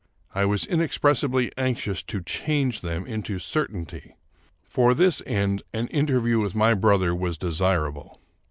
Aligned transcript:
I 0.33 0.45
was 0.45 0.65
inexpressibly 0.65 1.51
anxious 1.59 2.01
to 2.01 2.23
change 2.23 2.81
them 2.81 3.05
into 3.05 3.37
certainty. 3.37 4.15
For 4.63 4.95
this 4.95 5.21
end 5.27 5.61
an 5.73 5.85
interview 5.89 6.39
with 6.39 6.55
my 6.55 6.73
brother 6.73 7.13
was 7.13 7.37
desirable. 7.37 8.19